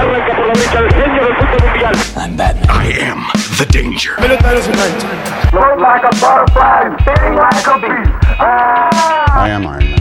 [0.00, 1.94] Arranca por la derecha el genio del fútbol mundial.
[2.16, 2.70] I'm Batman.
[2.70, 3.26] I am
[3.58, 4.14] the danger.
[5.50, 8.10] Float like a butterfly, sting like a bee.
[8.38, 9.44] Ah!
[9.44, 10.00] I am Iron Man.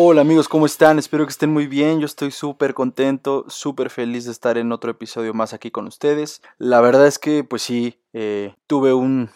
[0.00, 1.00] Hola amigos, ¿cómo están?
[1.00, 1.98] Espero que estén muy bien.
[1.98, 6.40] Yo estoy súper contento, súper feliz de estar en otro episodio más aquí con ustedes.
[6.56, 9.28] La verdad es que, pues sí, eh, tuve un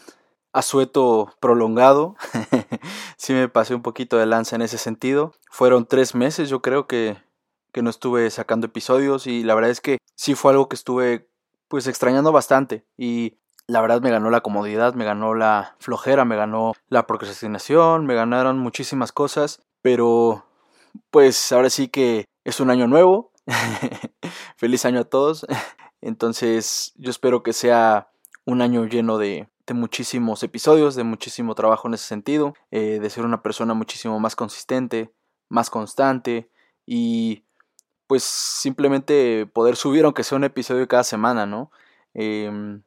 [0.52, 2.14] asueto prolongado.
[3.16, 5.32] sí me pasé un poquito de lanza en ese sentido.
[5.50, 7.16] Fueron tres meses, yo creo que,
[7.72, 11.28] que no estuve sacando episodios y la verdad es que sí fue algo que estuve
[11.66, 16.36] pues extrañando bastante y la verdad me ganó la comodidad, me ganó la flojera, me
[16.36, 20.44] ganó la procrastinación, me ganaron muchísimas cosas, pero
[21.10, 23.32] pues ahora sí que es un año nuevo.
[24.56, 25.46] Feliz año a todos.
[26.00, 28.10] Entonces yo espero que sea
[28.44, 33.10] un año lleno de, de muchísimos episodios, de muchísimo trabajo en ese sentido, eh, de
[33.10, 35.12] ser una persona muchísimo más consistente,
[35.48, 36.50] más constante
[36.86, 37.44] y
[38.06, 41.70] pues simplemente poder subir aunque sea un episodio cada semana, ¿no?
[42.14, 42.82] Em,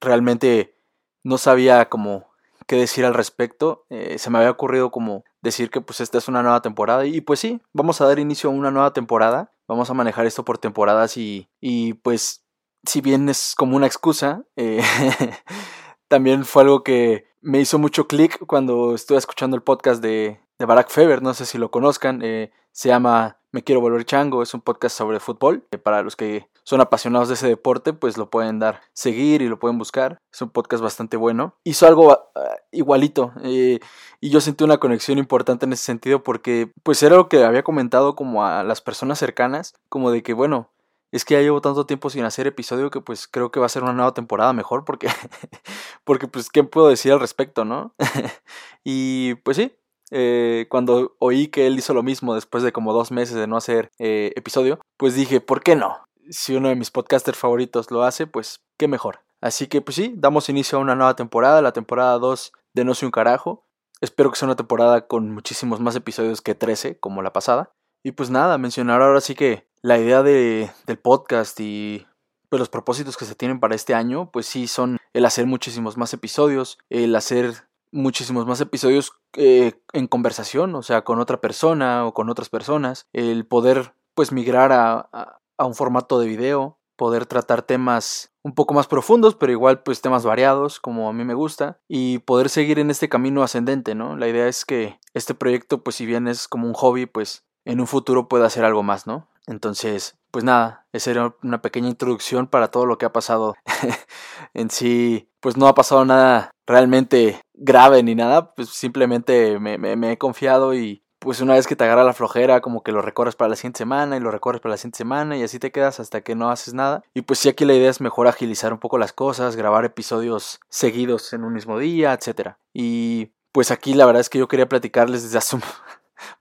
[0.00, 0.76] realmente
[1.24, 2.28] no sabía como
[2.66, 3.86] qué decir al respecto.
[3.90, 7.20] Eh, se me había ocurrido como decir que pues esta es una nueva temporada y
[7.20, 9.52] pues sí, vamos a dar inicio a una nueva temporada.
[9.66, 12.44] Vamos a manejar esto por temporadas y, y pues
[12.84, 14.82] si bien es como una excusa, eh,
[16.08, 20.66] también fue algo que me hizo mucho clic cuando estuve escuchando el podcast de, de
[20.66, 24.52] Barack Feber, no sé si lo conozcan, eh, se llama Me Quiero Volver Chango, es
[24.54, 28.58] un podcast sobre fútbol, para los que son apasionados de ese deporte, pues lo pueden
[28.58, 31.54] dar seguir y lo pueden buscar, es un podcast bastante bueno.
[31.64, 32.40] Hizo algo uh,
[32.72, 33.78] igualito eh,
[34.20, 37.62] y yo sentí una conexión importante en ese sentido porque pues era lo que había
[37.62, 40.70] comentado como a las personas cercanas, como de que bueno,
[41.10, 43.70] es que ya llevo tanto tiempo sin hacer episodio que pues creo que va a
[43.70, 45.08] ser una nueva temporada mejor porque
[46.04, 47.94] porque pues qué puedo decir al respecto, ¿no?
[48.84, 49.72] y pues sí,
[50.10, 53.56] eh, cuando oí que él hizo lo mismo después de como dos meses de no
[53.56, 55.98] hacer eh, episodio, pues dije, ¿por qué no?
[56.30, 59.20] Si uno de mis podcasters favoritos lo hace, pues qué mejor.
[59.40, 62.94] Así que pues sí, damos inicio a una nueva temporada, la temporada 2 de No
[62.94, 63.64] soy un carajo.
[64.00, 67.72] Espero que sea una temporada con muchísimos más episodios que 13, como la pasada.
[68.02, 72.06] Y pues nada, mencionar ahora sí que la idea de, del podcast y
[72.48, 75.96] pues los propósitos que se tienen para este año, pues sí son el hacer muchísimos
[75.96, 82.06] más episodios, el hacer muchísimos más episodios eh, en conversación, o sea, con otra persona
[82.06, 86.78] o con otras personas, el poder pues migrar a, a, a un formato de video,
[86.96, 91.24] poder tratar temas un poco más profundos, pero igual pues temas variados, como a mí
[91.24, 94.16] me gusta, y poder seguir en este camino ascendente, ¿no?
[94.16, 97.80] La idea es que este proyecto, pues si bien es como un hobby, pues en
[97.80, 99.28] un futuro pueda hacer algo más, ¿no?
[99.46, 103.54] Entonces, pues nada, esa era una pequeña introducción para todo lo que ha pasado.
[104.54, 110.16] en sí, pues no ha pasado nada realmente grave ni nada, pues simplemente me, he
[110.16, 113.50] confiado y pues una vez que te agarra la flojera, como que lo recorres para
[113.50, 116.22] la siguiente semana y lo recorres para la siguiente semana y así te quedas hasta
[116.22, 117.02] que no haces nada.
[117.12, 120.60] Y pues sí, aquí la idea es mejor agilizar un poco las cosas, grabar episodios
[120.70, 122.52] seguidos en un mismo día, etc.
[122.72, 125.62] Y pues aquí la verdad es que yo quería platicarles desde hace un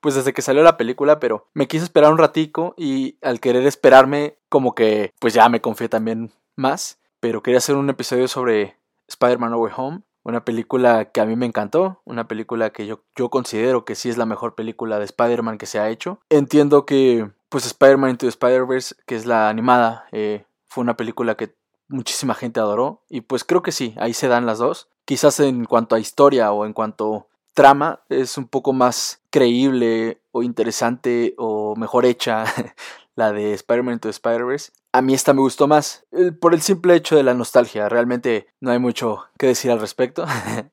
[0.01, 3.65] pues desde que salió la película, pero me quise esperar un ratico y al querer
[3.65, 8.77] esperarme, como que pues ya me confié también más, pero quería hacer un episodio sobre
[9.07, 13.01] Spider-Man No Way Home, una película que a mí me encantó, una película que yo,
[13.16, 16.19] yo considero que sí es la mejor película de Spider-Man que se ha hecho.
[16.29, 21.35] Entiendo que pues Spider-Man Into the Spider-Verse, que es la animada, eh, fue una película
[21.35, 21.55] que
[21.87, 24.89] muchísima gente adoró y pues creo que sí, ahí se dan las dos.
[25.05, 30.44] Quizás en cuanto a historia o en cuanto trama es un poco más creíble o
[30.44, 32.44] interesante o mejor hecha
[33.16, 34.72] la de Spider-Man Into Spider-Verse.
[34.91, 36.06] A mí esta me gustó más
[36.40, 37.90] por el simple hecho de la nostalgia.
[37.90, 40.28] Realmente no hay mucho que decir al respecto.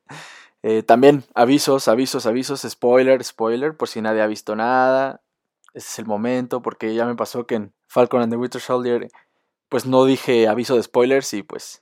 [0.61, 5.23] eh, también avisos, avisos, avisos, spoiler, spoiler, por si nadie ha visto nada.
[5.73, 9.07] Ese es el momento, porque ya me pasó que en Falcon and the Winter Soldier
[9.69, 11.81] pues no dije aviso de spoilers y pues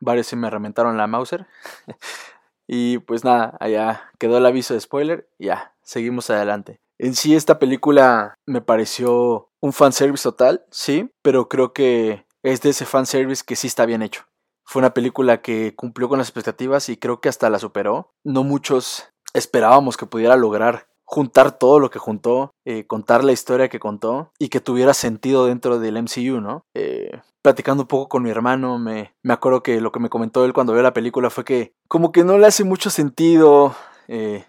[0.00, 1.48] varios se me reventaron la Mauser.
[2.66, 6.80] Y pues nada, allá quedó el aviso de spoiler ya, seguimos adelante.
[6.98, 12.70] En sí esta película me pareció un fanservice total, sí, pero creo que es de
[12.70, 14.24] ese fanservice que sí está bien hecho.
[14.64, 18.14] Fue una película que cumplió con las expectativas y creo que hasta la superó.
[18.22, 23.68] No muchos esperábamos que pudiera lograr juntar todo lo que juntó, eh, contar la historia
[23.68, 26.64] que contó y que tuviera sentido dentro del MCU, ¿no?
[26.74, 30.44] Eh, platicando un poco con mi hermano, me, me acuerdo que lo que me comentó
[30.44, 33.76] él cuando vio la película fue que como que no le hace mucho sentido
[34.08, 34.44] eh,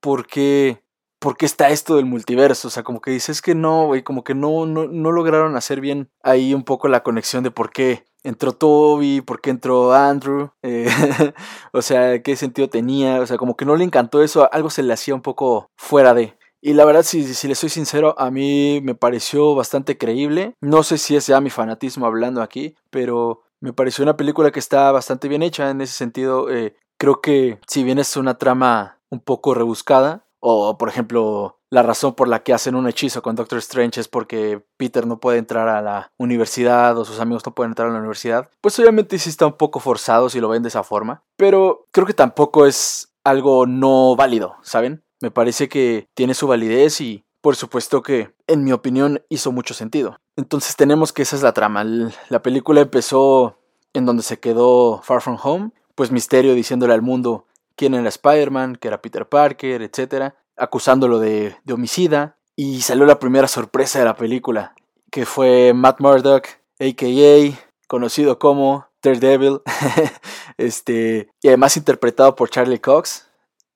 [0.00, 0.82] porque
[1.18, 2.68] ¿por qué está esto del multiverso?
[2.68, 6.10] O sea, como que dices que no, güey, como que no, no, lograron hacer bien
[6.22, 10.88] ahí un poco la conexión de por qué entró Toby, por qué entró Andrew, eh,
[11.72, 14.82] o sea, qué sentido tenía, o sea, como que no le encantó eso, algo se
[14.82, 16.36] le hacía un poco fuera de.
[16.60, 20.54] Y la verdad, si, si le soy sincero, a mí me pareció bastante creíble.
[20.60, 24.58] No sé si es ya mi fanatismo hablando aquí, pero me pareció una película que
[24.58, 26.50] está bastante bien hecha en ese sentido.
[26.50, 31.82] Eh, creo que si bien es una trama un poco rebuscada, o por ejemplo la
[31.82, 35.38] razón por la que hacen un hechizo con Doctor Strange es porque Peter no puede
[35.38, 39.18] entrar a la universidad o sus amigos no pueden entrar a la universidad, pues obviamente
[39.18, 42.66] sí está un poco forzado si lo ven de esa forma, pero creo que tampoco
[42.66, 45.02] es algo no válido, ¿saben?
[45.20, 49.74] Me parece que tiene su validez y por supuesto que en mi opinión hizo mucho
[49.74, 50.20] sentido.
[50.36, 51.84] Entonces tenemos que esa es la trama.
[52.28, 53.58] La película empezó
[53.94, 57.46] en donde se quedó Far From Home, pues Misterio diciéndole al mundo
[57.76, 62.38] quién era Spider-Man, que era Peter Parker, etc., acusándolo de, homicida.
[62.56, 64.74] Y salió la primera sorpresa de la película,
[65.10, 66.46] que fue Matt Murdock,
[66.80, 69.60] a.k.a., conocido como Daredevil,
[70.56, 73.28] este, y además interpretado por Charlie Cox.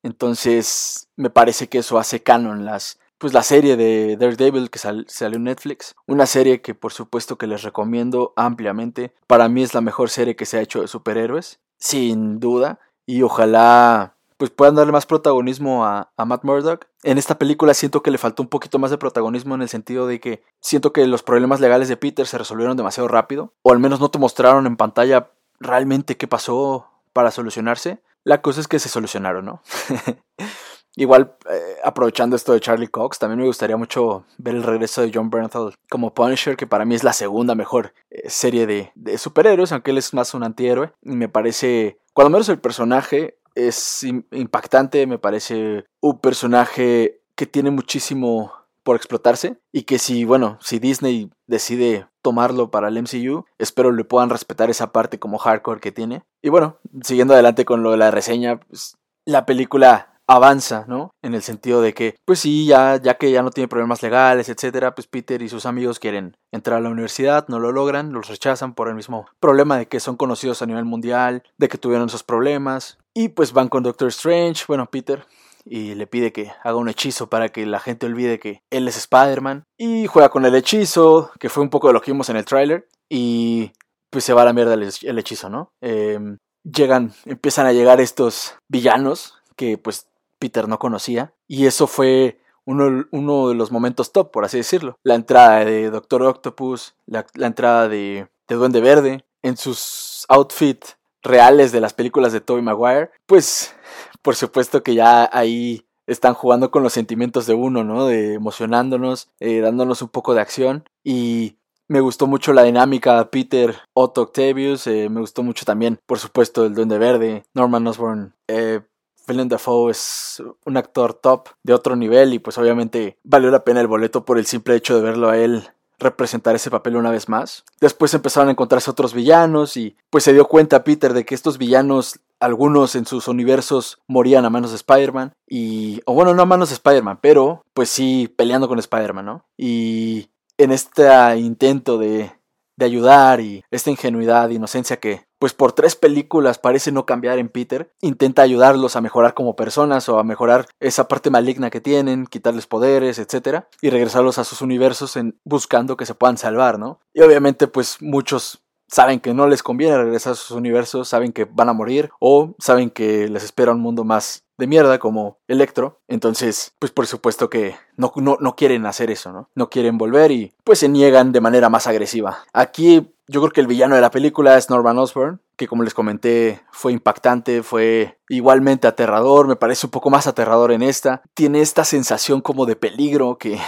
[0.03, 5.37] Entonces, me parece que eso hace canon las, pues la serie de Daredevil que salió
[5.37, 5.94] en Netflix.
[6.06, 9.14] Una serie que por supuesto que les recomiendo ampliamente.
[9.26, 13.22] Para mí es la mejor serie que se ha hecho de superhéroes, sin duda y
[13.22, 16.86] ojalá pues puedan darle más protagonismo a, Matt Murdock.
[17.02, 20.06] En esta película siento que le faltó un poquito más de protagonismo en el sentido
[20.06, 23.80] de que siento que los problemas legales de Peter se resolvieron demasiado rápido, o al
[23.80, 28.02] menos no te mostraron en pantalla realmente qué pasó para solucionarse.
[28.24, 29.62] La cosa es que se solucionaron, ¿no?
[30.96, 35.10] Igual, eh, aprovechando esto de Charlie Cox, también me gustaría mucho ver el regreso de
[35.14, 39.16] John Bernthal como Punisher, que para mí es la segunda mejor eh, serie de, de,
[39.16, 40.92] superhéroes, aunque él es más un antihéroe.
[41.02, 48.52] Me parece, cuando menos el personaje es impactante, me parece un personaje que tiene muchísimo
[48.82, 54.04] por explotarse y que si, bueno, si Disney decide tomarlo para el MCU, espero le
[54.04, 56.22] puedan respetar esa parte como hardcore que tiene.
[56.43, 61.11] Y bueno, siguiendo adelante con lo de la reseña, pues, la película avanza, ¿no?
[61.23, 64.49] En el sentido de que, pues sí, ya, ya que ya no tiene problemas legales,
[64.49, 68.29] etcétera, pues Peter y sus amigos quieren entrar a la universidad, no lo logran, los
[68.29, 72.06] rechazan por el mismo problema de que son conocidos a nivel mundial, de que tuvieron
[72.06, 75.27] esos problemas, y pues van con Doctor Strange, bueno, Peter,
[75.65, 78.97] y le pide que haga un hechizo para que la gente olvide que él es
[78.99, 82.37] Spider-Man, y juega con el hechizo, que fue un poco de lo que vimos en
[82.37, 83.73] el tráiler, y
[84.11, 85.73] pues se va a la mierda el, hechizo, ¿no?
[85.82, 90.06] Em, llegan, empiezan a llegar estos villanos que pues
[90.40, 91.32] Peter no conocía.
[91.46, 94.98] Y eso fue uno, de los momentos top, por así decirlo.
[95.04, 101.72] La entrada de Doctor Octopus, la, entrada de, de, Duende Verde, en sus outfits reales
[101.72, 103.10] de las películas de Tobey Maguire.
[103.26, 103.75] Pues,
[104.22, 108.06] por supuesto que ya ahí están jugando con los sentimientos de uno, ¿no?
[108.06, 110.84] De emocionándonos, eh, dándonos un poco de acción.
[111.04, 111.56] Y
[111.88, 114.86] me gustó mucho la dinámica Peter Otto Octavius.
[114.86, 118.34] Eh, me gustó mucho también, por supuesto, el Duende Verde, Norman Osborn.
[118.48, 118.81] Eh,
[119.28, 123.81] Willem Dafoe es un actor top de otro nivel y pues obviamente valió la pena
[123.81, 125.69] el boleto por el simple hecho de verlo a él
[126.00, 127.64] representar ese papel una vez más.
[127.81, 131.58] Después empezaron a encontrarse otros villanos y pues se dio cuenta Peter de que estos
[131.58, 136.46] villanos, algunos en sus universos morían a manos de Spider-Man y, o bueno, no a
[136.46, 139.44] manos de Spider-Man, pero pues sí peleando con Spider-Man, ¿no?
[139.56, 141.06] Y en este
[141.37, 142.32] intento de,
[142.81, 147.49] de ayudar y esta ingenuidad, inocencia que pues por tres películas parece no cambiar en
[147.49, 152.27] Peter, intenta ayudarlos a mejorar como personas o a mejorar esa parte maligna que tienen,
[152.27, 153.65] quitarles poderes, etc.
[153.81, 157.01] Y regresarlos a sus universos en, buscando que se puedan salvar, ¿no?
[157.15, 161.44] Y obviamente pues muchos saben que no les conviene regresar a sus universos, saben que
[161.44, 166.01] van a morir o saben que les espera un mundo más de mierda como Electro.
[166.09, 169.49] Entonces, pues por supuesto que no, no, no quieren hacer eso, ¿no?
[169.55, 172.44] No quieren volver y pues se niegan de manera más agresiva.
[172.53, 175.94] Aquí yo creo que el villano de la película es Norman Osborn, que como les
[175.94, 181.23] comenté fue impactante, fue igualmente aterrador, me parece un poco más aterrador en esta.
[181.35, 183.59] Tiene esta sensación como de peligro que,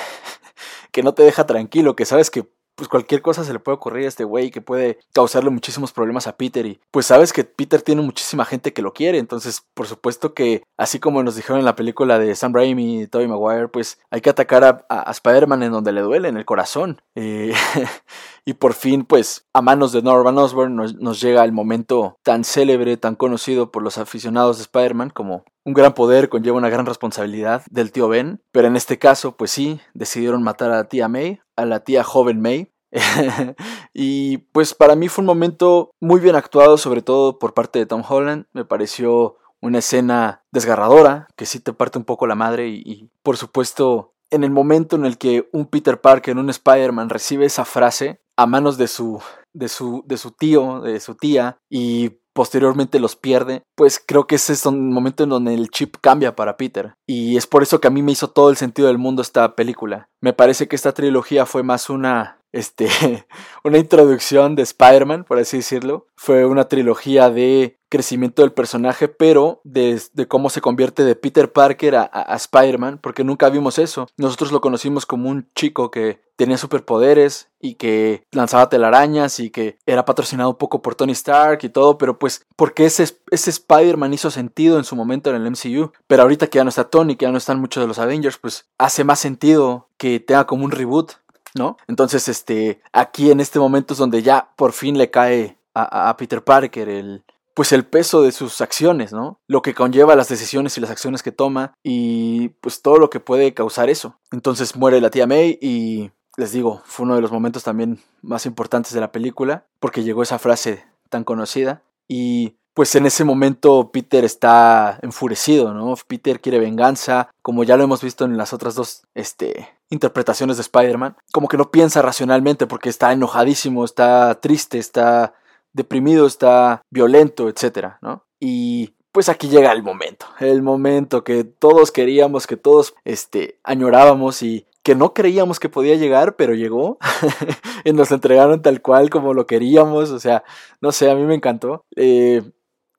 [0.91, 4.07] que no te deja tranquilo, que sabes que pues cualquier cosa se le puede ocurrir
[4.07, 7.83] a este güey que puede causarle muchísimos problemas a Peter y pues sabes que Peter
[7.83, 11.65] tiene muchísima gente que lo quiere, entonces por supuesto que así como nos dijeron en
[11.65, 15.73] la película de Sam Raimi y Tobey Maguire, pues hay que atacar a, Spider-Man en
[15.73, 17.03] donde le duele, en el corazón.
[17.15, 17.53] Eh,
[18.45, 22.45] y por fin pues a manos de Norman Osborn nos, nos llega el momento tan
[22.45, 26.87] célebre, tan conocido por los aficionados de Spider-Man como un gran poder conlleva una gran
[26.87, 31.41] responsabilidad del tío Ben, pero en este caso, pues sí, decidieron matar a tía May,
[31.57, 32.73] a la tía joven May.
[33.95, 37.87] y pues para mí fue un momento muy bien actuado, sobre todo por parte de
[37.87, 38.47] Tom Holland.
[38.53, 43.37] Me pareció una escena desgarradora que sí te parte un poco la madre y, por
[43.37, 48.23] supuesto en el momento en el que un Peter Parker, un Spider-Man recibe esa frase
[48.35, 49.21] a manos de su,
[49.53, 54.37] de su, de su tío, de su tía y posteriormente los pierde, pues creo que
[54.37, 56.95] ese es un momento en donde el chip cambia para Peter.
[57.07, 59.55] Y es por eso que a mí me hizo todo el sentido del mundo esta
[59.55, 60.09] película.
[60.21, 62.89] Me parece que esta trilogía fue más una, este,
[63.65, 66.07] una introducción de Spider-Man, por así decirlo.
[66.17, 71.97] Fue una trilogía de crecimiento del personaje, pero de, cómo se convierte de Peter Parker
[71.97, 74.07] a, a Spider-Man, porque nunca vimos eso.
[74.17, 79.79] Nosotros lo conocimos como un chico que tenía superpoderes y que lanzaba telarañas y que
[79.87, 84.15] era patrocinado un poco por Tony Stark y todo, pero pues porque ese, ese Spider-Man
[84.15, 87.17] hizo sentido en su momento en el MCU, pero ahorita que ya no está Tony,
[87.17, 90.65] que ya no están muchos de los Avengers, pues hace más sentido que tenga como
[90.65, 91.15] un reboot,
[91.57, 91.79] ¿no?
[91.89, 96.17] Entonces, este, aquí en este momento es donde ya por fin le cae a, a
[96.17, 97.25] Peter Parker el,
[97.55, 99.41] pues el peso de sus acciones, ¿no?
[99.49, 103.19] Lo que conlleva las decisiones y las acciones que toma y pues todo lo que
[103.19, 104.15] puede causar eso.
[104.31, 108.47] Entonces muere la tía May y les digo, fue uno de los momentos también más
[108.47, 111.83] importantes de la película porque llegó esa frase tan conocida
[112.15, 115.95] y pues en ese momento Peter está enfurecido, ¿no?
[116.07, 120.61] Peter quiere venganza, como ya lo hemos visto en las otras dos este, interpretaciones de
[120.61, 125.33] Spider-Man, como que no piensa racionalmente porque está enojadísimo, está triste, está
[125.73, 128.27] deprimido, está violento, etcétera, ¿no?
[128.39, 134.43] Y pues aquí llega el momento, el momento que todos queríamos, que todos este, añorábamos
[134.43, 136.99] y que no creíamos que podía llegar, pero llegó
[137.85, 140.45] y nos entregaron tal cual como lo queríamos, o sea,
[140.81, 141.85] no sé, a mí me encantó.
[141.97, 142.43] Eh,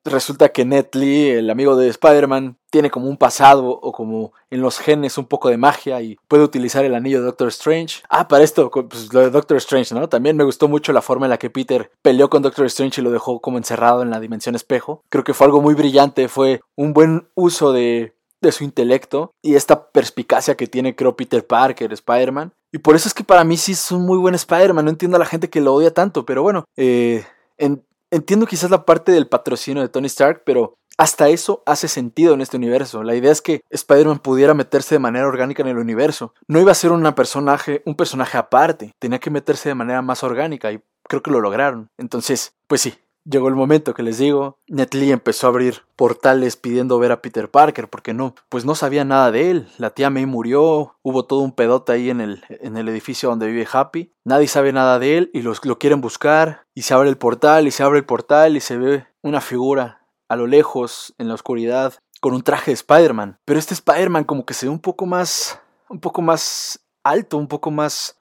[0.04, 4.60] resulta que Ned Lee, el amigo de Spider-Man, tiene como un pasado o como en
[4.60, 8.02] los genes un poco de magia y puede utilizar el anillo de Doctor Strange.
[8.08, 10.08] Ah, para esto, pues lo de Doctor Strange, ¿no?
[10.08, 13.04] También me gustó mucho la forma en la que Peter peleó con Doctor Strange y
[13.04, 15.02] lo dejó como encerrado en la dimensión espejo.
[15.08, 18.14] Creo que fue algo muy brillante, fue un buen uso de,
[18.48, 22.52] de su intelecto y esta perspicacia que tiene, creo, Peter Parker, Spider-Man.
[22.72, 24.84] Y por eso es que para mí sí es un muy buen Spider-Man.
[24.84, 27.24] No entiendo a la gente que lo odia tanto, pero bueno, eh,
[27.56, 27.84] en,
[28.14, 32.42] Entiendo quizás la parte del patrocinio de Tony Stark, pero hasta eso hace sentido en
[32.42, 33.02] este universo.
[33.02, 36.32] La idea es que Spider-Man pudiera meterse de manera orgánica en el universo.
[36.46, 40.22] No iba a ser una personaje, un personaje aparte, tenía que meterse de manera más
[40.22, 41.88] orgánica y creo que lo lograron.
[41.98, 42.94] Entonces, pues sí,
[43.24, 47.50] Llegó el momento que les digo, Netley empezó a abrir portales pidiendo ver a Peter
[47.50, 49.68] Parker, porque no, pues no sabía nada de él.
[49.78, 53.46] La tía May murió, hubo todo un pedote ahí en el, en el edificio donde
[53.46, 54.12] vive Happy.
[54.24, 56.66] Nadie sabe nada de él y los, lo quieren buscar.
[56.74, 60.06] Y se abre el portal y se abre el portal y se ve una figura
[60.28, 63.38] a lo lejos, en la oscuridad, con un traje de Spider-Man.
[63.44, 67.48] Pero este Spider-Man como que se ve un poco más, un poco más alto, un
[67.48, 68.18] poco más,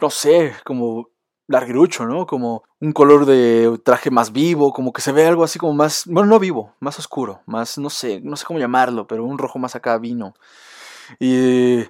[0.00, 1.10] no sé, como
[1.48, 2.26] larguirucho, ¿no?
[2.26, 6.04] Como un color de traje más vivo, como que se ve algo así como más,
[6.06, 9.58] bueno, no vivo, más oscuro, más, no sé, no sé cómo llamarlo, pero un rojo
[9.58, 10.34] más acá vino.
[11.18, 11.84] Y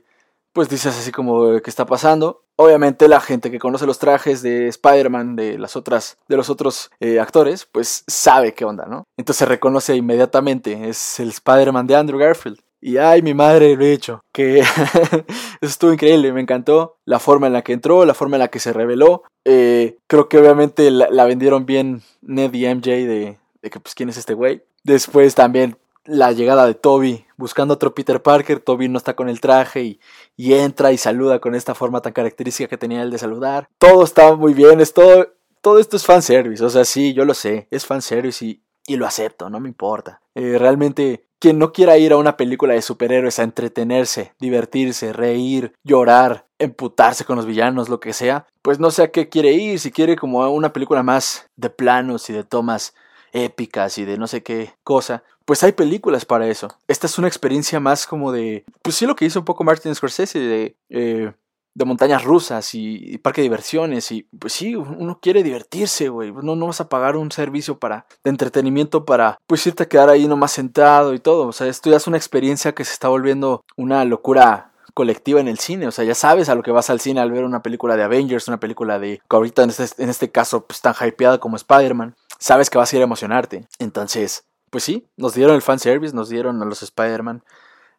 [0.52, 2.44] pues dices así como, ¿qué está pasando?
[2.56, 6.90] Obviamente la gente que conoce los trajes de Spider-Man, de las otras, de los otros
[7.00, 9.04] eh, actores, pues sabe qué onda, ¿no?
[9.16, 12.60] Entonces reconoce inmediatamente, es el Spider-Man de Andrew Garfield.
[12.80, 14.20] Y ay, mi madre lo he hecho.
[14.32, 14.66] Que eso
[15.60, 18.60] estuvo increíble, me encantó la forma en la que entró, la forma en la que
[18.60, 19.24] se reveló.
[19.44, 24.08] Eh, creo que obviamente la, vendieron bien Ned y MJ de, de que pues quién
[24.08, 24.62] es este güey.
[24.84, 25.76] Después también
[26.08, 28.60] la llegada de Toby buscando otro Peter Parker.
[28.60, 30.00] Toby no está con el traje y,
[30.36, 33.68] y, entra y saluda con esta forma tan característica que tenía él de saludar.
[33.78, 36.64] Todo está muy bien, es todo, todo esto es fanservice.
[36.64, 40.20] O sea, sí, yo lo sé, es fanservice y, y lo acepto, no me importa.
[40.34, 45.72] Eh, realmente quien no quiera ir a una película de superhéroes a entretenerse, divertirse, reír,
[45.84, 49.78] llorar, emputarse con los villanos, lo que sea, pues no sé a qué quiere ir,
[49.78, 52.94] si quiere como a una película más de planos y de tomas
[53.32, 56.68] épicas y de no sé qué cosa, pues hay películas para eso.
[56.88, 59.94] Esta es una experiencia más como de, pues sí lo que hizo un poco Martin
[59.94, 61.32] Scorsese, de eh,
[61.78, 66.56] de montañas rusas y, parque de diversiones y pues sí, uno quiere divertirse, güey, no,
[66.56, 70.26] no vas a pagar un servicio para de entretenimiento para pues irte a quedar ahí
[70.26, 73.64] nomás sentado y todo, o sea, esto ya es una experiencia que se está volviendo
[73.76, 76.98] una locura colectiva en el cine, o sea, ya sabes a lo que vas al
[76.98, 80.32] cine al ver una película de Avengers, una película de ahorita en este, en este
[80.32, 84.82] caso pues tan hypeada como Spider-Man, sabes que vas a ir a emocionarte, entonces, pues
[84.82, 87.44] sí, nos dieron el fanservice, nos dieron a los Spider-Man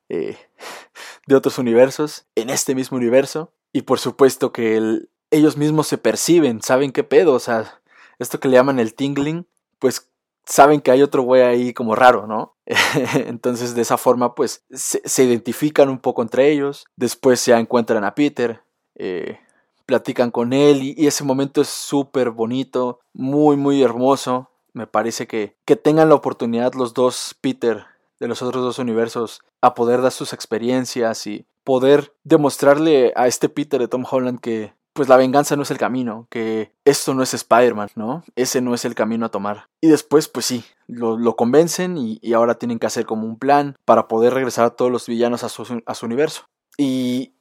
[0.09, 0.37] eh,
[1.27, 6.61] de otros universos en este mismo universo y por supuesto que ellos mismos se perciben,
[6.61, 7.81] saben qué pedo, o sea,
[8.17, 9.47] esto que le llaman el tingling,
[9.79, 10.09] pues
[10.45, 12.55] saben que hay otro güey ahí como raro, ¿no?
[13.13, 18.15] Entonces de esa forma pues se, identifican un poco entre ellos, después se encuentran a
[18.15, 18.61] Peter,
[18.95, 19.39] eh,
[19.85, 24.49] platican con él y, ese momento es súper bonito, muy muy hermoso.
[24.73, 27.85] Me parece que, que tengan la oportunidad los dos Peter
[28.19, 33.47] de los otros dos universos a poder dar sus experiencias y poder demostrarle a este
[33.47, 37.21] Peter de Tom Holland que pues la venganza no es el camino, que esto no
[37.21, 38.23] es Spider-Man, ¿no?
[38.35, 39.67] Ese no es el camino a tomar.
[39.79, 44.07] Y después, pues sí, lo, convencen y, ahora tienen que hacer como un plan para
[44.07, 46.45] poder regresar a todos los villanos a su, a su universo.
[46.75, 47.35] Y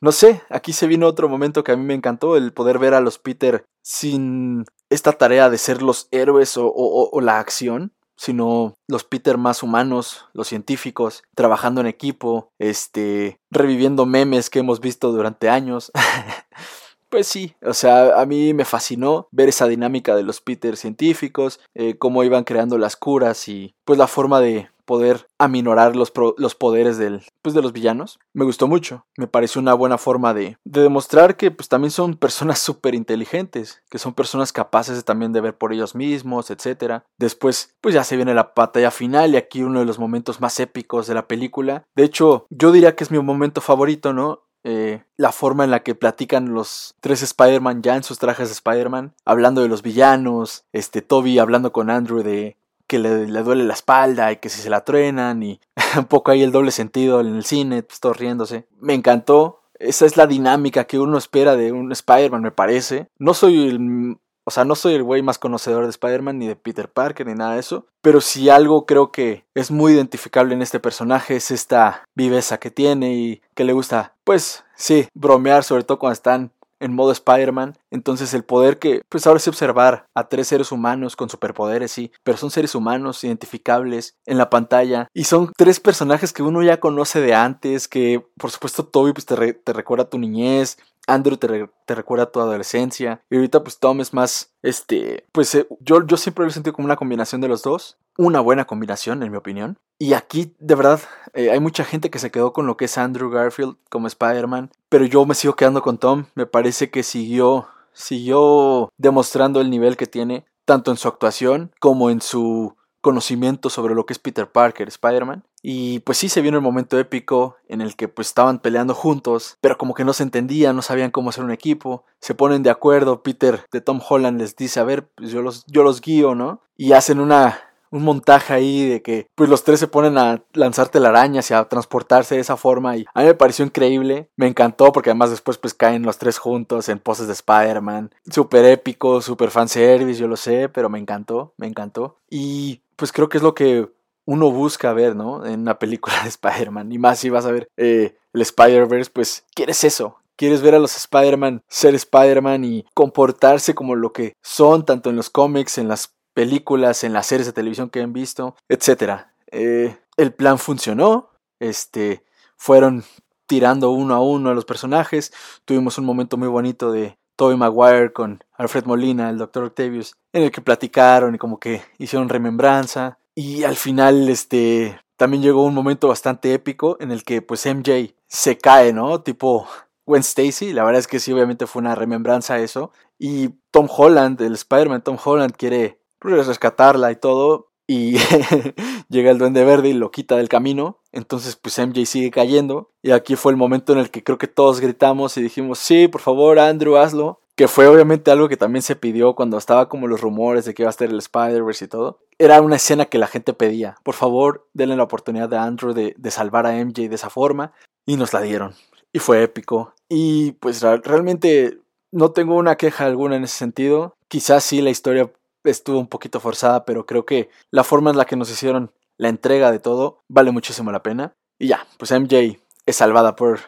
[0.00, 2.94] no sé, aquí se vino otro momento que a mí me encantó, el poder ver
[2.94, 9.04] a los Peter sin esta tarea de ser los héroes o la acción, sino los
[9.04, 15.48] Peter más humanos, los científicos, trabajando en equipo, este, reviviendo memes que hemos visto durante
[15.48, 15.90] años.
[17.14, 21.60] Pues sí, o sea, a mí me fascinó ver esa dinámica de los Peter científicos,
[21.76, 26.56] eh, cómo iban creando las curas y pues la forma de poder aminorar los, los
[26.56, 26.98] poderes
[27.40, 28.18] pues, de los villanos.
[28.32, 32.16] Me gustó mucho, me pareció una buena forma de, de demostrar que pues también son
[32.16, 37.04] personas súper inteligentes, que son personas capaces también de ver por ellos mismos, etc.
[37.16, 40.58] Después pues ya se viene la batalla final y aquí uno de los momentos más
[40.58, 41.84] épicos de la película.
[41.94, 44.40] De hecho, yo diría que es mi momento favorito, ¿no?
[44.64, 48.54] Eh, la forma en la que platican los tres Spider-Man ya en sus trajes de
[48.54, 52.56] Spider-Man, hablando de los villanos, este Toby hablando con Andrew de
[52.86, 55.60] que le, duele la espalda y que si se la truenan y
[55.98, 58.66] un poco ahí el doble sentido en el cine, pues todo riéndose.
[58.80, 59.60] Me encantó.
[59.78, 63.08] Esa es la dinámica que uno espera de un Spider-Man, me parece.
[63.18, 66.56] No soy el o sea, no soy el güey más conocedor de Spider-Man ni de
[66.56, 67.86] Peter Parker ni nada de eso.
[68.02, 72.70] Pero si algo creo que es muy identificable en este personaje es esta viveza que
[72.70, 77.78] tiene y que le gusta, pues sí, bromear, sobre todo cuando están en modo Spider-Man.
[77.90, 82.12] Entonces el poder que, pues ahora sí observar a tres seres humanos con superpoderes, sí,
[82.22, 85.08] pero son seres humanos identificables en la pantalla.
[85.14, 89.24] Y son tres personajes que uno ya conoce de antes, que por supuesto Toby pues,
[89.24, 93.22] te, te recuerda a tu niñez, Andrew te, recuerda a tu adolescencia.
[93.30, 96.74] Y ahorita pues Tom es más, este, pues eh, yo, yo siempre lo he sentido
[96.74, 97.98] como una combinación de los dos.
[98.16, 99.76] Una buena combinación, en mi opinión.
[99.98, 101.00] Y aquí, de verdad,
[101.32, 104.70] eh, hay mucha gente que se quedó con lo que es Andrew Garfield como Spider-Man.
[104.88, 106.26] Pero yo me sigo quedando con Tom.
[106.34, 112.10] Me parece que siguió, siguió demostrando el nivel que tiene, tanto en su actuación como
[112.10, 115.44] en su conocimiento sobre lo que es Peter Parker, Spider-Man.
[115.62, 119.58] Y pues sí se vino el momento épico en el que pues estaban peleando juntos,
[119.60, 122.04] pero como que no se entendían, no sabían cómo hacer un equipo.
[122.18, 125.64] Se ponen de acuerdo, Peter de Tom Holland les dice, a ver, pues yo los,
[125.66, 126.60] yo los guío, ¿no?
[126.76, 127.60] Y hacen una,
[127.94, 131.64] un montaje ahí de que pues los tres se ponen a lanzar telarañas y a
[131.64, 135.58] transportarse de esa forma y a mí me pareció increíble, me encantó porque además después
[135.58, 140.36] pues caen los tres juntos en poses de Spider-Man, súper épico, súper fanservice, yo lo
[140.36, 143.88] sé, pero me encantó, me encantó y pues creo que es lo que
[144.26, 145.44] uno busca ver, ¿no?
[145.44, 146.92] En una película de Spider-Man.
[146.92, 150.18] Y más si vas a ver eh, el Spider-Verse, pues quieres eso.
[150.36, 155.16] Quieres ver a los Spider-Man ser Spider-Man y comportarse como lo que son, tanto en
[155.16, 159.26] los cómics, en las películas, en las series de televisión que han visto, etc.
[159.52, 161.30] Eh, el plan funcionó.
[161.60, 162.24] Este,
[162.56, 163.04] fueron
[163.46, 165.32] tirando uno a uno a los personajes.
[165.64, 169.64] Tuvimos un momento muy bonito de Tobey Maguire con Alfred Molina, el Dr.
[169.64, 173.18] Octavius, en el que platicaron y como que hicieron remembranza.
[173.34, 178.14] Y al final, este, también llegó un momento bastante épico en el que pues MJ
[178.26, 179.22] se cae, ¿no?
[179.22, 179.66] Tipo
[180.06, 182.92] Gwen Stacy, la verdad es que sí, obviamente fue una remembranza eso.
[183.18, 187.70] Y Tom Holland, el Spider-Man Tom Holland quiere rescatarla y todo.
[187.86, 188.16] Y
[189.08, 190.98] llega el duende verde y lo quita del camino.
[191.12, 192.90] Entonces pues MJ sigue cayendo.
[193.02, 196.08] Y aquí fue el momento en el que creo que todos gritamos y dijimos, sí,
[196.08, 200.08] por favor, Andrew, hazlo que fue obviamente algo que también se pidió cuando estaba como
[200.08, 202.18] los rumores de que iba a estar el Spider-Verse y todo.
[202.38, 203.96] Era una escena que la gente pedía.
[204.02, 207.72] Por favor, denle la oportunidad a Andrew de, salvar a MJ de esa forma.
[208.06, 208.74] Y nos la dieron.
[209.12, 209.94] Y fue épico.
[210.08, 211.78] Y pues realmente
[212.10, 214.16] no tengo una queja alguna en ese sentido.
[214.26, 215.30] Quizás sí la historia
[215.64, 219.28] estuvo un poquito forzada, pero creo que la forma en la que nos hicieron la
[219.28, 221.34] entrega de todo vale muchísimo la pena.
[221.58, 223.60] Y ya, pues MJ es salvada por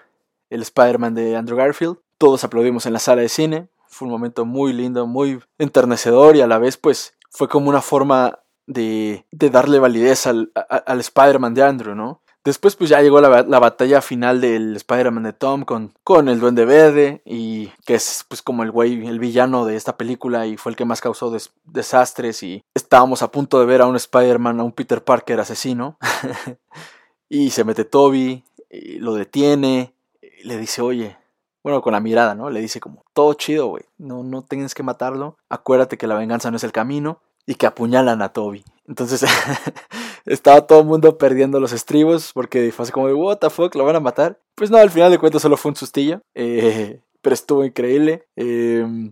[0.51, 1.99] el Spider-Man de Andrew Garfield.
[2.19, 3.69] Todos aplaudimos en la sala de cine.
[3.89, 7.81] Fue un momento muy lindo, muy enternecedor y a la vez pues fue como una
[7.81, 12.23] forma de, de darle validez al, al Spider-Man de Andrew, ¿no?
[12.47, 16.39] Después pues ya llegó la, la batalla final del Spider-Man de Tom con, con el
[16.39, 20.57] Duende Verde y que es pues como el güey, el villano de esta película y
[20.57, 24.61] fue el que más causó desastres y estábamos a punto de ver a un Spider-Man,
[24.61, 25.99] a un Peter Parker asesino
[27.29, 28.45] y se mete Toby,
[29.01, 29.93] lo detiene,
[30.45, 31.17] le dice oye,
[31.65, 32.49] bueno, con la mirada, ¿no?
[32.49, 36.53] Le dice como, todo chido, güey, no, no tienes que matarlo, acuérdate que la venganza
[36.53, 38.65] no es el camino y que apuñalan a Toby.
[38.87, 39.25] Entonces
[40.27, 43.75] estaba todo el mundo perdiendo los estribos porque fue así como de, what the fuck,
[43.75, 44.39] lo van a matar.
[44.55, 48.27] Pues no, al final de cuentas solo fue un sustillo, eh, pero estuvo increíble.
[48.37, 49.11] Eh,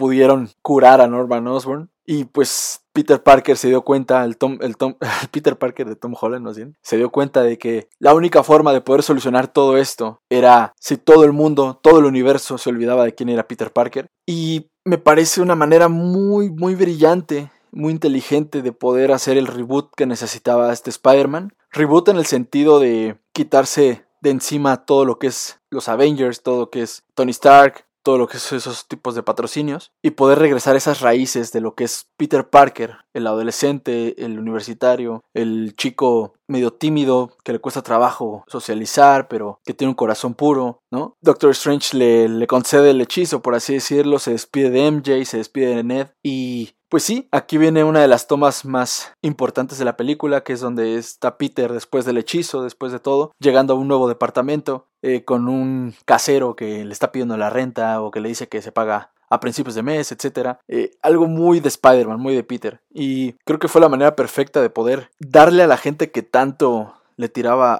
[0.00, 1.90] pudieron curar a Norman Osborn.
[2.06, 4.94] Y pues Peter Parker se dio cuenta, el, Tom, el, Tom,
[5.30, 6.52] Peter Parker de Tom Holland, ¿no?
[6.82, 10.96] Se dio cuenta de que la única forma de poder solucionar todo esto era si
[10.96, 14.06] todo el mundo, todo el universo se olvidaba de quién era Peter Parker.
[14.26, 19.90] Y me parece una manera muy, muy brillante, muy inteligente de poder hacer el reboot
[19.96, 21.54] que necesitaba este Spider-Man.
[21.70, 26.60] Reboot en el sentido de quitarse de encima todo lo que es los Avengers, todo
[26.60, 30.38] lo que es Tony Stark, todo lo que es esos tipos de patrocinios y poder
[30.38, 35.74] regresar a esas raíces de lo que es Peter Parker, el adolescente, el universitario, el
[35.76, 41.16] chico medio tímido que le cuesta trabajo socializar, pero que tiene un corazón puro, ¿no?
[41.20, 45.36] Doctor Strange le, le concede el hechizo, por así decirlo, se despide de MJ, se
[45.36, 49.84] despide de Ned y pues sí, aquí viene una de las tomas más importantes de
[49.84, 53.76] la película, que es donde está Peter después del hechizo, después de todo, llegando a
[53.76, 58.20] un nuevo departamento eh, con un casero que le está pidiendo la renta o que
[58.20, 60.56] le dice que se paga a principios de mes, etc.
[60.66, 62.80] Eh, algo muy de Spider-Man, muy de Peter.
[62.90, 66.94] Y creo que fue la manera perfecta de poder darle a la gente que tanto
[67.16, 67.76] le tiraba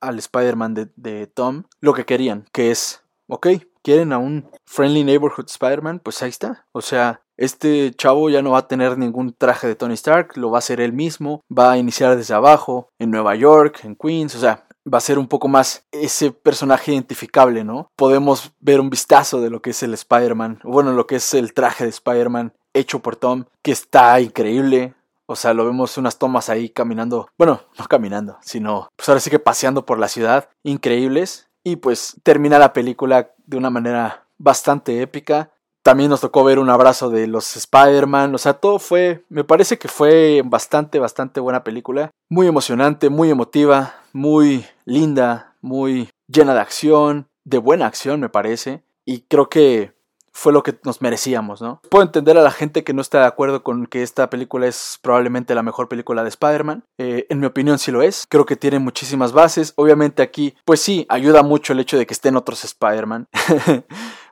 [0.00, 3.48] al Spider-Man de, de Tom lo que querían, que es, ok,
[3.82, 6.64] quieren a un Friendly Neighborhood Spider-Man, pues ahí está.
[6.72, 10.50] O sea, este chavo ya no va a tener ningún traje de Tony Stark, lo
[10.50, 14.34] va a hacer él mismo, va a iniciar desde abajo, en Nueva York, en Queens,
[14.34, 17.90] o sea, va a ser un poco más ese personaje identificable, ¿no?
[17.96, 21.54] Podemos ver un vistazo de lo que es el Spider-Man, bueno, lo que es el
[21.54, 24.94] traje de Spider-Man hecho por Tom, que está increíble.
[25.26, 29.30] O sea, lo vemos unas tomas ahí caminando, bueno, no caminando, sino pues ahora sí
[29.30, 31.48] que paseando por la ciudad, increíbles.
[31.62, 35.50] Y pues termina la película de una manera bastante épica.
[35.84, 38.34] También nos tocó ver un abrazo de los Spider-Man.
[38.34, 39.22] O sea, todo fue.
[39.28, 42.10] Me parece que fue bastante, bastante buena película.
[42.30, 48.82] Muy emocionante, muy emotiva, muy linda, muy llena de acción, de buena acción, me parece.
[49.04, 49.92] Y creo que
[50.32, 51.80] fue lo que nos merecíamos, ¿no?
[51.90, 54.98] Puedo entender a la gente que no está de acuerdo con que esta película es
[55.00, 56.82] probablemente la mejor película de Spider-Man.
[56.98, 58.26] Eh, en mi opinión sí lo es.
[58.28, 59.74] Creo que tiene muchísimas bases.
[59.76, 63.28] Obviamente aquí, pues sí, ayuda mucho el hecho de que estén otros Spider-Man.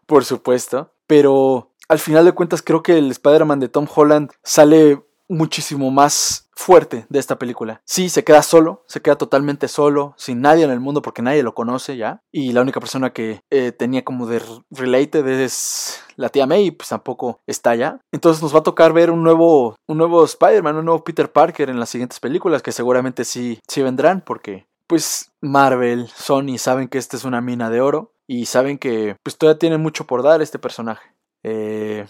[0.07, 5.05] Por supuesto pero al final de cuentas creo que el Spider-Man de Tom Holland sale
[5.29, 7.83] muchísimo más fuerte de esta película.
[7.85, 11.43] Sí, se queda solo, se queda totalmente solo, sin nadie en el mundo porque nadie
[11.43, 12.23] lo conoce ya.
[12.33, 16.88] Y la única persona que eh, tenía como de related es la tía May, pues
[16.88, 18.01] tampoco está ya.
[18.11, 21.69] Entonces nos va a tocar ver un nuevo, un nuevo Spider-Man, un nuevo Peter Parker
[21.69, 26.99] en las siguientes películas que seguramente sí, sí vendrán porque pues Marvel, Sony saben que
[26.99, 30.42] esta es una mina de oro y saben que pues todavía tiene mucho por dar
[30.42, 31.14] este personaje.
[31.42, 32.06] Eh,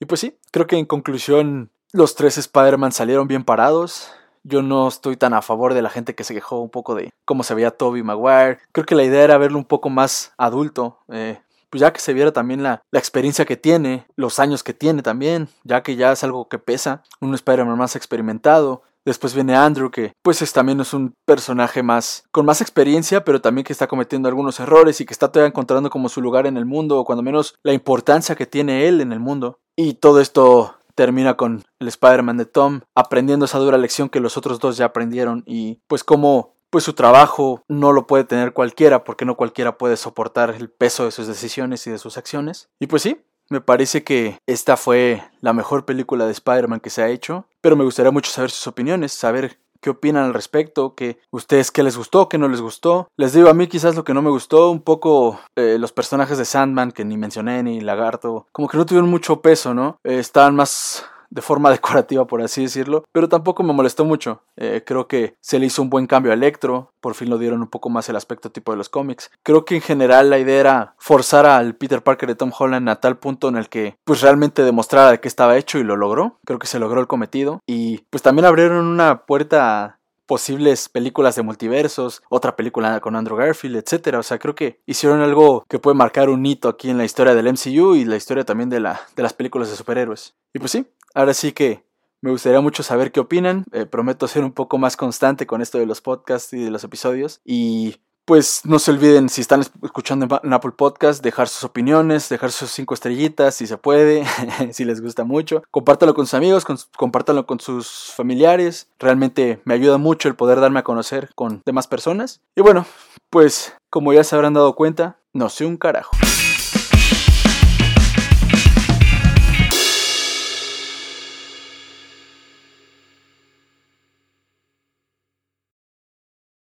[0.00, 4.10] y pues sí, creo que en conclusión los tres Spider-Man salieron bien parados.
[4.44, 7.10] Yo no estoy tan a favor de la gente que se quejó un poco de
[7.24, 8.58] cómo se veía Toby Maguire.
[8.72, 11.00] Creo que la idea era verlo un poco más adulto.
[11.08, 11.40] Eh,
[11.70, 15.02] pues ya que se viera también la, la, experiencia que tiene, los años que tiene
[15.02, 19.90] también, ya que ya es algo que pesa, un Spider-Man más experimentado, Después viene Andrew,
[19.90, 23.86] que pues es, también es un personaje más con más experiencia, pero también que está
[23.86, 27.06] cometiendo algunos errores y que está todavía encontrando como su lugar en el mundo, o
[27.06, 29.60] cuando menos la importancia que tiene él en el mundo.
[29.76, 34.36] Y todo esto termina con el Spider-Man de Tom aprendiendo esa dura lección que los
[34.36, 39.04] otros dos ya aprendieron y pues como pues su trabajo no lo puede tener cualquiera
[39.04, 42.68] porque no cualquiera puede soportar el peso de sus decisiones y de sus acciones.
[42.78, 47.02] Y pues sí, me parece que esta fue la mejor película de Spider-Man que se
[47.02, 51.18] ha hecho, pero me gustaría mucho saber sus opiniones, saber qué opinan al respecto, que
[51.30, 53.08] ustedes qué les gustó, qué no les gustó.
[53.16, 56.38] Les digo a mí quizás lo que no me gustó, un poco eh, los personajes
[56.38, 59.98] de Sandman, que ni mencioné, ni Lagarto, como que no tuvieron mucho peso, ¿no?
[60.04, 64.42] Eh, estaban más de forma decorativa, por así decirlo, pero tampoco me molestó mucho.
[64.56, 67.60] Eh, creo que se le hizo un buen cambio a Electro, por fin lo dieron
[67.60, 69.30] un poco más el aspecto tipo de los cómics.
[69.42, 73.00] Creo que en general la idea era forzar al Peter Parker de Tom Holland a
[73.00, 76.38] tal punto en el que pues realmente demostrara de qué estaba hecho y lo logró.
[76.44, 81.42] Creo que se logró el cometido y pues también abrieron una puerta posibles películas de
[81.42, 84.16] multiversos, otra película con Andrew Garfield, etc.
[84.18, 87.34] O sea, creo que hicieron algo que puede marcar un hito aquí en la historia
[87.34, 90.34] del MCU y la historia también de, la, de las películas de superhéroes.
[90.52, 90.86] Y pues sí,
[91.18, 91.84] ahora sí que
[92.20, 93.64] me gustaría mucho saber qué opinan.
[93.72, 96.84] Eh, prometo ser un poco más constante con esto de los podcasts y de los
[96.84, 97.40] episodios.
[97.44, 102.52] Y pues no se olviden, si están escuchando en Apple Podcast, dejar sus opiniones, dejar
[102.52, 104.26] sus cinco estrellitas, si se puede,
[104.72, 105.62] si les gusta mucho.
[105.70, 106.64] Compártalo con sus amigos,
[106.96, 108.88] compártalo con sus familiares.
[108.98, 112.42] Realmente me ayuda mucho el poder darme a conocer con demás personas.
[112.54, 112.86] Y bueno,
[113.30, 116.16] pues como ya se habrán dado cuenta, no sé un carajo.